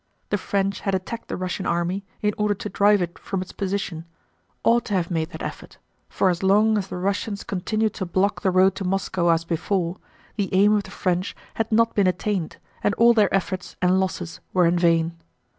[0.31, 3.51] The French who had attacked the Russian army in order to drive it from its
[3.51, 4.05] position
[4.63, 5.77] ought to have made that effort,
[6.09, 9.97] for as long as the Russians continued to block the road to Moscow as before,
[10.37, 14.39] the aim of the French had not been attained and all their efforts and losses
[14.53, 15.17] were in vain.